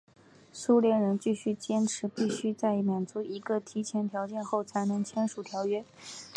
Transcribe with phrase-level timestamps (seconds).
[0.51, 5.85] 苏联人继续坚持必须在满足一个前提条件后才能签署条约。